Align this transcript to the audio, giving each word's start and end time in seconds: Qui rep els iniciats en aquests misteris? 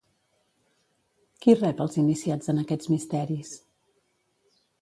Qui 1.43 1.55
rep 1.59 1.83
els 1.87 1.99
iniciats 2.05 2.51
en 2.55 2.65
aquests 2.65 2.93
misteris? 2.95 3.55